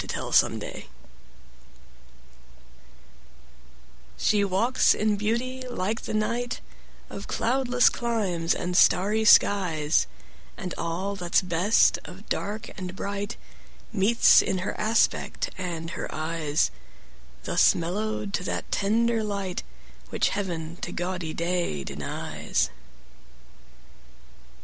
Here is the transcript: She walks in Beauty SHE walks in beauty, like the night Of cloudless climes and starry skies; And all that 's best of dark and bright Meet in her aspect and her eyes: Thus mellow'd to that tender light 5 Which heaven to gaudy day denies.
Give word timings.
She 0.01 0.07
walks 0.09 0.41
in 0.43 0.59
Beauty 0.59 0.87
SHE 4.17 4.43
walks 4.45 4.93
in 4.95 5.15
beauty, 5.15 5.61
like 5.69 6.01
the 6.01 6.15
night 6.15 6.59
Of 7.11 7.27
cloudless 7.27 7.87
climes 7.89 8.55
and 8.55 8.75
starry 8.75 9.23
skies; 9.25 10.07
And 10.57 10.73
all 10.75 11.15
that 11.17 11.35
's 11.35 11.43
best 11.43 11.99
of 12.03 12.27
dark 12.29 12.71
and 12.79 12.95
bright 12.95 13.37
Meet 13.93 14.41
in 14.41 14.57
her 14.65 14.73
aspect 14.79 15.51
and 15.55 15.91
her 15.91 16.09
eyes: 16.11 16.71
Thus 17.43 17.75
mellow'd 17.75 18.33
to 18.33 18.43
that 18.43 18.71
tender 18.71 19.23
light 19.23 19.61
5 20.05 20.11
Which 20.13 20.29
heaven 20.29 20.77
to 20.77 20.91
gaudy 20.91 21.35
day 21.35 21.83
denies. 21.83 22.71